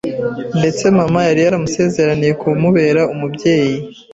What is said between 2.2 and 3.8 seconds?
kumubera umubyeyi